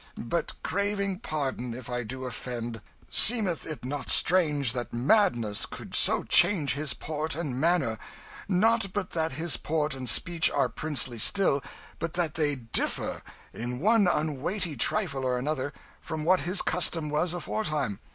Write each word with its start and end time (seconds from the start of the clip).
But 0.17 0.53
craving 0.63 1.19
pardon 1.19 1.75
if 1.75 1.87
I 1.87 2.01
do 2.01 2.25
offend, 2.25 2.81
seemeth 3.11 3.67
it 3.67 3.85
not 3.85 4.09
strange 4.09 4.73
that 4.73 4.91
madness 4.95 5.67
could 5.67 5.93
so 5.93 6.23
change 6.23 6.73
his 6.73 6.95
port 6.95 7.35
and 7.35 7.61
manner? 7.61 7.99
not 8.47 8.93
but 8.93 9.11
that 9.11 9.33
his 9.33 9.57
port 9.57 9.93
and 9.93 10.09
speech 10.09 10.49
are 10.49 10.69
princely 10.69 11.19
still, 11.19 11.61
but 11.99 12.13
that 12.15 12.33
they 12.33 12.55
differ, 12.55 13.21
in 13.53 13.77
one 13.79 14.07
unweighty 14.07 14.75
trifle 14.75 15.23
or 15.23 15.37
another, 15.37 15.71
from 16.01 16.25
what 16.25 16.39
his 16.39 16.63
custom 16.63 17.07
was 17.11 17.35
aforetime. 17.35 17.99